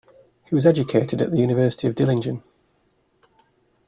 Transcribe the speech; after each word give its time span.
He 0.47 0.55
was 0.55 0.65
educated 0.65 1.21
at 1.21 1.29
the 1.29 1.37
University 1.37 1.87
of 1.87 1.93
Dillingen. 1.93 2.41